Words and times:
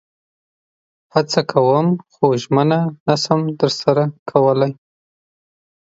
هڅه 1.13 1.41
کوم 1.51 1.87
خو 2.11 2.25
ژمنه 2.41 2.79
نشم 3.07 3.41
درسره 3.59 4.03
کولئ 4.29 4.73